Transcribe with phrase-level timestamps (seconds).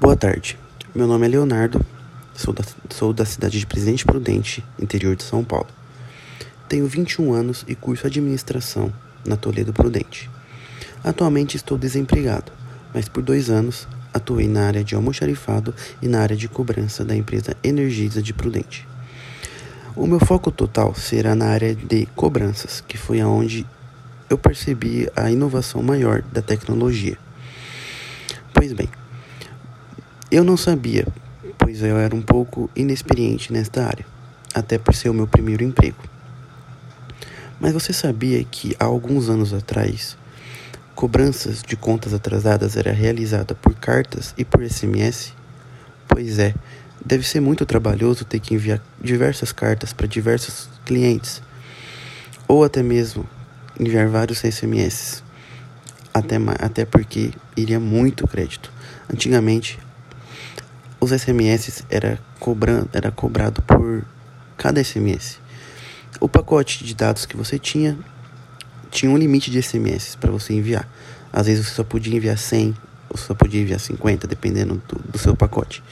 [0.00, 0.58] Boa tarde,
[0.94, 1.84] meu nome é Leonardo,
[2.34, 5.66] sou da, sou da cidade de Presidente Prudente, interior de São Paulo.
[6.66, 8.90] Tenho 21 anos e curso administração
[9.26, 10.30] na Toledo Prudente.
[11.04, 12.50] Atualmente estou desempregado,
[12.94, 17.14] mas por dois anos atuei na área de almoxarifado e na área de cobrança da
[17.14, 18.88] empresa Energisa de Prudente.
[19.94, 23.66] O meu foco total será na área de cobranças, que foi aonde
[24.30, 27.18] eu percebi a inovação maior da tecnologia.
[28.54, 28.88] Pois bem,
[30.30, 31.06] eu não sabia,
[31.58, 34.06] pois eu era um pouco inexperiente nesta área,
[34.54, 35.98] até por ser o meu primeiro emprego.
[37.58, 40.16] Mas você sabia que há alguns anos atrás,
[40.94, 45.34] cobranças de contas atrasadas era realizada por cartas e por SMS?
[46.06, 46.54] Pois é,
[47.04, 51.42] deve ser muito trabalhoso ter que enviar diversas cartas para diversos clientes,
[52.46, 53.28] ou até mesmo
[53.78, 55.24] enviar vários SMS,
[56.14, 58.72] até, até porque iria muito crédito.
[59.12, 59.78] Antigamente,
[61.00, 64.04] os SMS era, cobran, era cobrado por
[64.56, 65.38] cada SMS.
[66.20, 67.98] O pacote de dados que você tinha
[68.90, 70.86] tinha um limite de SMS para você enviar.
[71.32, 72.76] Às vezes você só podia enviar 100
[73.08, 75.82] ou só podia enviar 50, dependendo do, do seu pacote.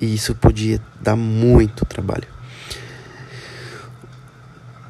[0.00, 2.26] E isso podia dar muito trabalho.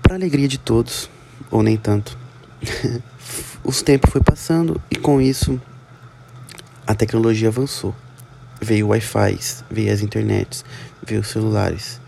[0.02, 1.08] Para alegria de todos,
[1.50, 2.18] ou nem tanto,
[3.62, 5.60] os tempos foi passando e com isso
[6.86, 7.94] a tecnologia avançou.
[8.62, 10.64] Veio o Wi-Fi, veio as internets,
[11.04, 12.00] veio os celulares,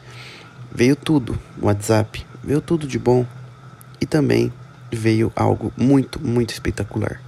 [0.73, 3.27] veio tudo, WhatsApp, veio tudo de bom
[4.01, 4.53] e também
[4.93, 7.21] veio algo muito, muito espetacular.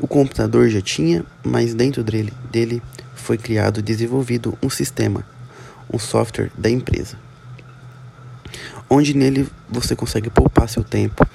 [0.00, 2.82] O computador já tinha, mas dentro dele, dele
[3.14, 5.22] foi criado e desenvolvido um sistema,
[5.92, 7.18] um software da empresa,
[8.88, 11.28] onde nele você consegue poupar seu tempo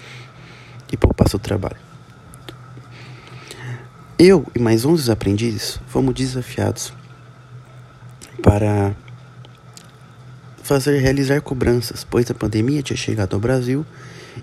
[0.92, 1.78] e poupar seu trabalho.
[4.18, 6.94] Eu e mais 11 aprendizes fomos desafiados
[8.42, 8.96] para
[10.64, 13.86] fazer realizar cobranças, pois a pandemia tinha chegado ao Brasil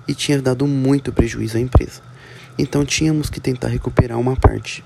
[0.06, 2.02] e tinha dado muito prejuízo à empresa.
[2.58, 4.84] Então tínhamos que tentar recuperar uma parte.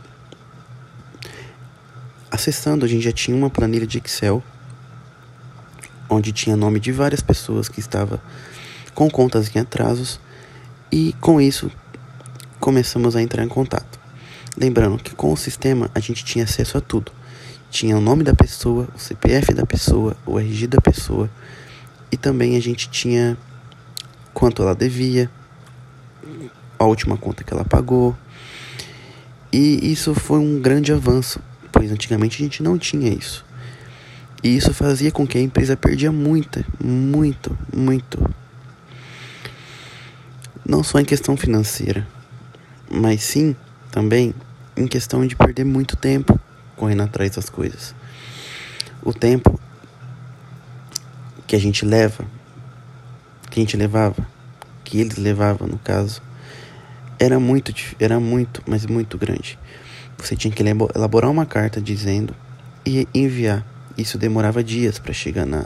[2.31, 4.41] Acessando, a gente já tinha uma planilha de Excel
[6.09, 8.21] onde tinha nome de várias pessoas que estavam
[8.94, 10.21] com contas em atrasos
[10.93, 11.72] e com isso
[12.60, 13.96] começamos a entrar em contato.
[14.56, 17.12] Lembrando que com o sistema a gente tinha acesso a tudo.
[17.71, 21.28] Tinha o nome da pessoa, o CPF da pessoa, o RG da pessoa
[22.11, 23.37] e também a gente tinha
[24.33, 25.31] quanto ela devia,
[26.78, 28.16] a última conta que ela pagou.
[29.53, 31.41] E isso foi um grande avanço,
[31.72, 33.45] pois antigamente a gente não tinha isso.
[34.43, 38.19] E isso fazia com que a empresa perdia muita, muito, muito.
[40.65, 42.06] Não só em questão financeira,
[42.91, 43.56] mas sim
[43.91, 44.34] também
[44.76, 46.38] em questão de perder muito tempo
[46.76, 47.94] correndo atrás das coisas.
[49.03, 49.59] O tempo
[51.47, 52.25] que a gente leva,
[53.50, 54.26] que a gente levava,
[54.84, 56.20] que eles levavam no caso,
[57.19, 59.59] era muito, era muito, mas muito grande.
[60.19, 60.62] Você tinha que
[60.94, 62.34] elaborar uma carta dizendo
[62.84, 63.65] e enviar.
[63.97, 65.65] Isso demorava dias para chegar na,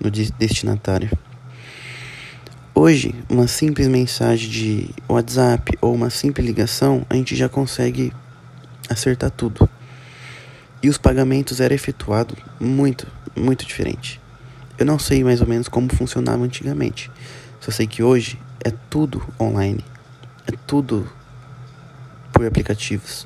[0.00, 1.10] no destinatário.
[2.76, 8.12] Hoje, uma simples mensagem de WhatsApp ou uma simples ligação, a gente já consegue
[8.90, 9.70] acertar tudo.
[10.82, 14.20] E os pagamentos eram efetuados muito, muito diferente.
[14.76, 17.12] Eu não sei mais ou menos como funcionava antigamente.
[17.60, 19.84] Só sei que hoje é tudo online.
[20.44, 21.08] É tudo
[22.32, 23.24] por aplicativos.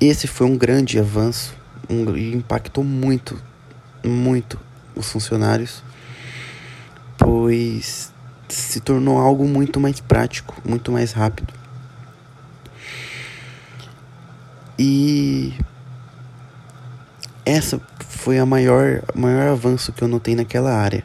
[0.00, 1.54] Esse foi um grande avanço
[1.88, 3.40] um, e impactou muito,
[4.04, 4.58] muito
[4.96, 5.84] os funcionários,
[7.30, 8.12] pois
[8.48, 11.54] se tornou algo muito mais prático, muito mais rápido.
[14.76, 15.54] E
[17.46, 21.04] essa foi a maior, maior avanço que eu notei naquela área.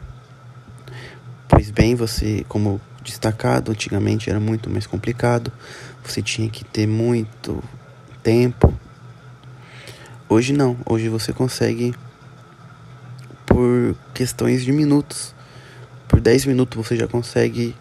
[1.48, 5.52] Pois bem, você, como destacado, antigamente era muito mais complicado,
[6.04, 7.64] você tinha que ter muito
[8.24, 8.74] tempo.
[10.28, 11.94] Hoje não, hoje você consegue
[13.46, 15.36] por questões de minutos.
[16.08, 17.76] Por 10 minutos você já consegue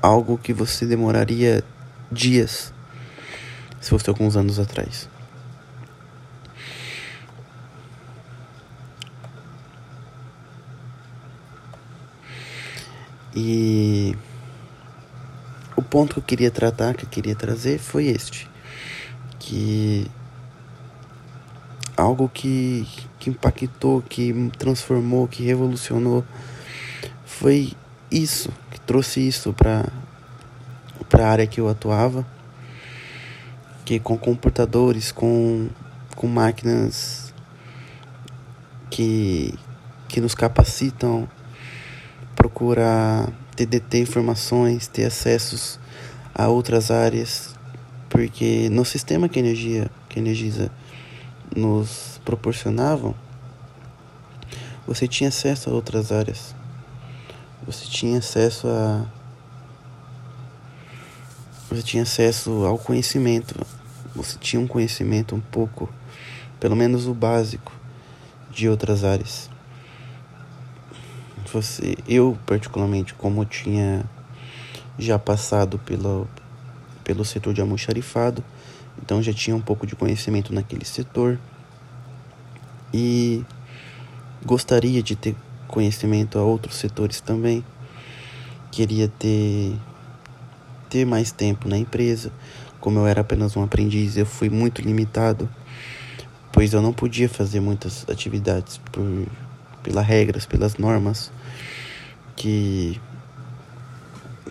[0.00, 1.64] algo que você demoraria
[2.10, 2.72] dias
[3.80, 5.08] se fosse alguns anos atrás.
[13.34, 14.16] E
[15.76, 18.48] o ponto que eu queria tratar, que eu queria trazer foi este,
[19.38, 20.10] que
[21.94, 22.88] algo que,
[23.26, 26.24] que impactou, que transformou, que revolucionou.
[27.24, 27.72] Foi
[28.10, 29.84] isso, que trouxe isso para
[31.08, 32.26] para a área que eu atuava
[33.84, 35.68] que com computadores, com,
[36.16, 37.32] com máquinas
[38.90, 39.54] que,
[40.08, 41.28] que nos capacitam
[42.34, 45.78] procurar ter informações, ter acessos
[46.34, 47.54] a outras áreas,
[48.08, 50.68] porque no sistema que energia que a Energisa
[51.54, 53.14] nos proporcionavam,
[54.86, 56.54] você tinha acesso a outras áreas.
[57.66, 59.06] Você tinha acesso a
[61.68, 63.54] você tinha acesso ao conhecimento.
[64.14, 65.92] Você tinha um conhecimento um pouco,
[66.60, 67.72] pelo menos o básico
[68.50, 69.50] de outras áreas.
[71.52, 74.04] Você, eu particularmente, como tinha
[74.98, 76.28] já passado pelo,
[77.02, 78.44] pelo setor de almoxarifado,
[79.02, 81.38] então já tinha um pouco de conhecimento naquele setor
[82.92, 83.44] e
[84.44, 85.36] gostaria de ter
[85.68, 87.64] conhecimento a outros setores também.
[88.70, 89.76] Queria ter
[90.88, 92.32] ter mais tempo na empresa.
[92.80, 95.48] Como eu era apenas um aprendiz, eu fui muito limitado,
[96.52, 99.26] pois eu não podia fazer muitas atividades por
[99.82, 101.30] pelas regras, pelas normas
[102.34, 103.00] que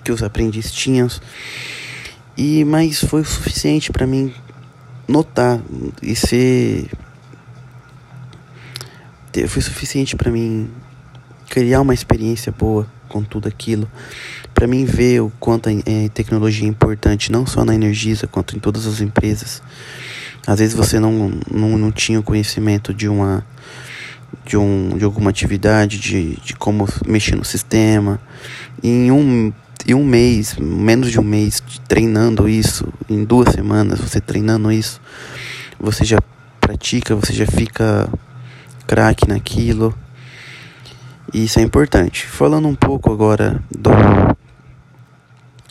[0.03, 1.07] que os aprendizes tinham.
[2.37, 4.33] E mas foi o suficiente para mim
[5.07, 5.59] notar
[6.01, 6.89] e ser
[9.47, 10.69] foi suficiente para mim
[11.49, 13.89] criar uma experiência boa com tudo aquilo,
[14.53, 18.55] para mim ver o quanto a é, tecnologia é importante não só na Energisa quanto
[18.55, 19.61] em todas as empresas.
[20.47, 23.45] Às vezes você não, não, não tinha o conhecimento de uma
[24.45, 28.19] de, um, de alguma atividade, de, de como mexer no sistema.
[28.83, 29.53] E em um
[29.85, 34.99] em um mês, menos de um mês, treinando isso, em duas semanas, você treinando isso,
[35.79, 36.19] você já
[36.59, 38.09] pratica, você já fica
[38.87, 39.95] craque naquilo.
[41.31, 42.25] E isso é importante.
[42.25, 43.91] Falando um pouco agora do.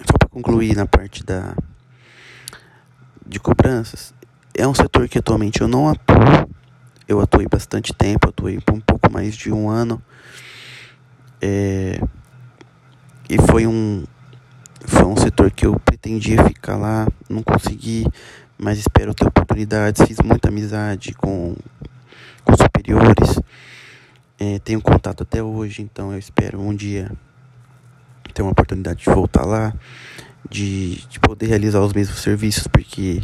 [0.06, 1.54] Só para concluir na parte da.
[3.26, 4.14] de cobranças,
[4.54, 6.48] é um setor que atualmente eu não atuo.
[7.06, 10.00] Eu atuei bastante tempo, atuei por um pouco mais de um ano.
[11.40, 12.00] É,
[13.28, 14.04] e foi um
[14.86, 18.06] foi um setor que eu pretendia ficar lá, não consegui,
[18.58, 20.06] mas espero ter oportunidades.
[20.06, 21.56] Fiz muita amizade com,
[22.44, 23.40] com superiores,
[24.38, 27.10] é, tenho contato até hoje, então eu espero um dia
[28.34, 29.72] ter uma oportunidade de voltar lá,
[30.50, 33.22] de, de poder realizar os mesmos serviços, porque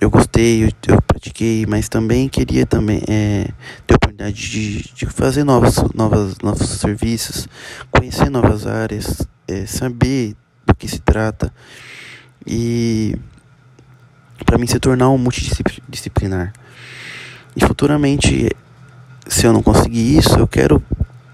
[0.00, 3.48] eu gostei, eu, eu pratiquei, mas também queria também é,
[3.86, 7.48] ter a oportunidade de, de fazer novos, novas, novos serviços,
[7.92, 10.34] conhecer novas áreas, é, saber
[10.66, 11.54] do que se trata
[12.44, 13.14] e
[14.44, 16.52] para mim se tornar um multidisciplinar.
[17.54, 18.50] E futuramente,
[19.28, 20.82] se eu não conseguir isso, eu quero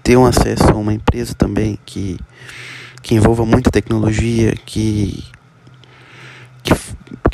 [0.03, 2.19] ter um acesso a uma empresa também que,
[3.01, 5.23] que envolva muita tecnologia, que,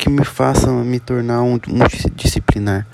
[0.06, 2.86] que me faça me tornar um multidisciplinar.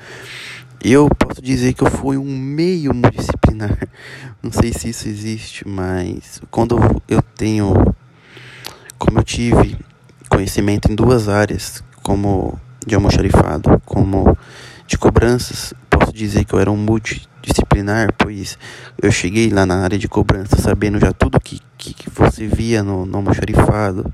[0.83, 3.77] Eu posso dizer que eu fui um meio multidisciplinar.
[4.43, 7.75] Não sei se isso existe, mas quando eu tenho,
[8.99, 9.77] como eu tive
[10.27, 14.35] conhecimento em duas áreas, como de almoxarifado, como
[14.87, 18.57] de cobranças, posso dizer que eu era um multidisciplinar, pois
[19.03, 22.83] eu cheguei lá na área de cobrança sabendo já tudo que, que, que você via
[22.83, 24.11] no, no almoxarifado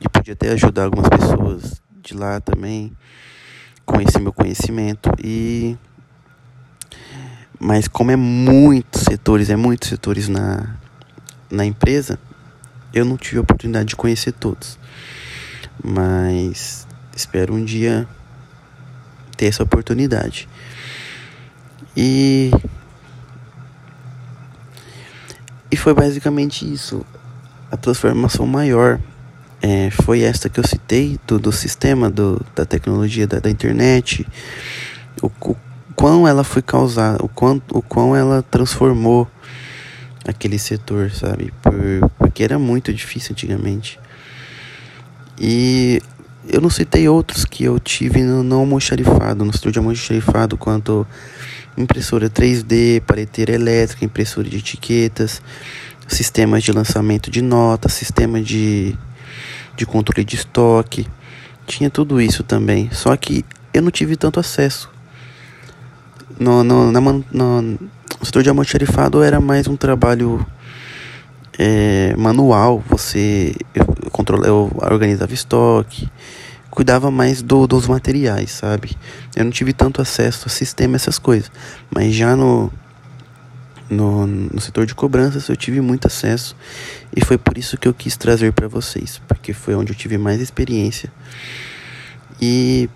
[0.00, 2.92] e podia até ajudar algumas pessoas de lá também
[4.02, 5.76] esse meu conhecimento e
[7.58, 10.76] mas como é muitos setores, é muitos setores na,
[11.50, 12.18] na empresa,
[12.94, 14.78] eu não tive a oportunidade de conhecer todos.
[15.84, 18.08] Mas espero um dia
[19.36, 20.48] ter essa oportunidade.
[21.94, 22.50] E
[25.70, 27.04] e foi basicamente isso.
[27.70, 28.98] A transformação maior
[29.62, 34.26] é, foi esta que eu citei do, do sistema, do, da tecnologia, da, da internet,
[35.22, 35.56] o, o
[35.94, 39.28] quão ela foi causada, o quão, o quão ela transformou
[40.26, 41.52] aquele setor, sabe?
[41.62, 43.98] Por, porque era muito difícil antigamente.
[45.38, 46.00] E
[46.48, 51.06] eu não citei outros que eu tive no não almoxarifado, no de almoxarifado, quanto
[51.76, 55.40] impressora 3D, paleteira elétrica, impressora de etiquetas,
[56.08, 58.96] sistemas de lançamento de notas, sistema de,
[59.80, 61.06] de controle de estoque.
[61.66, 64.90] Tinha tudo isso também, só que eu não tive tanto acesso
[66.40, 67.78] no, no, na, no, no
[68.22, 70.44] setor de almoxarifado era mais um trabalho
[71.58, 72.82] é, manual.
[72.88, 73.86] Você eu,
[74.44, 76.08] eu, eu organizava estoque,
[76.70, 78.96] cuidava mais do, dos materiais, sabe?
[79.36, 81.52] Eu não tive tanto acesso a sistema, essas coisas.
[81.94, 82.72] Mas já no,
[83.90, 86.56] no, no setor de cobranças eu tive muito acesso
[87.14, 90.16] e foi por isso que eu quis trazer para vocês, porque foi onde eu tive
[90.16, 91.12] mais experiência
[92.40, 92.88] E,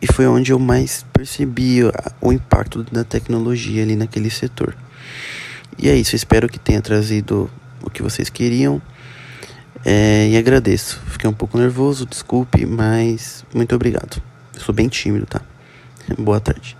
[0.00, 1.80] e foi onde eu mais percebi
[2.20, 4.76] o impacto da tecnologia ali naquele setor.
[5.78, 7.50] E é isso, espero que tenha trazido
[7.82, 8.80] o que vocês queriam.
[9.84, 11.00] É, e agradeço.
[11.06, 14.22] Fiquei um pouco nervoso, desculpe, mas muito obrigado.
[14.54, 15.40] Eu sou bem tímido, tá?
[16.18, 16.79] Boa tarde.